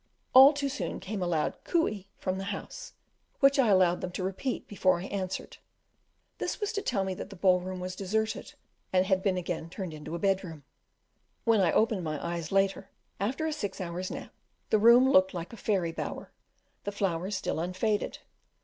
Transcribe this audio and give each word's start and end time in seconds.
All 0.33 0.51
too 0.51 0.67
soon 0.67 0.99
came 0.99 1.21
a 1.21 1.27
loud 1.27 1.63
"coo 1.63 1.87
ee" 1.87 2.07
from 2.17 2.39
the 2.39 2.45
house, 2.45 2.93
which 3.39 3.59
I 3.59 3.67
allowed 3.67 4.01
them 4.01 4.09
to 4.13 4.23
repeat 4.23 4.67
before 4.67 4.99
I 4.99 5.03
answered; 5.05 5.57
this 6.39 6.59
was 6.59 6.73
to 6.73 6.81
tell 6.81 7.03
me 7.03 7.13
that 7.13 7.29
the 7.29 7.35
ball 7.35 7.59
room 7.59 7.79
was 7.79 7.95
deserted, 7.95 8.55
and 8.91 9.05
had 9.05 9.21
been 9.21 9.37
again 9.37 9.69
turned 9.69 9.93
into 9.93 10.15
a 10.15 10.17
bed 10.17 10.43
room. 10.43 10.63
When 11.43 11.61
I 11.61 11.71
opened 11.71 12.03
my 12.03 12.17
eyes 12.25 12.51
later, 12.51 12.89
after 13.19 13.45
a 13.45 13.53
six 13.53 13.79
hours' 13.79 14.09
nap, 14.09 14.33
the 14.71 14.79
room 14.79 15.07
looked 15.07 15.35
like 15.35 15.53
a 15.53 15.55
fairy 15.55 15.91
bower, 15.91 16.31
the 16.83 16.91
flowers 16.91 17.35
still 17.35 17.59
unfaded. 17.59 18.17